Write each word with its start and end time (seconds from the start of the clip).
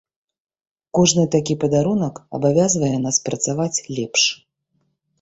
Кожны 0.99 1.25
такі 1.35 1.57
падарунак 1.65 2.15
абавязвае 2.39 2.93
нас 3.05 3.23
працаваць 3.31 3.73
лепш. 3.95 4.23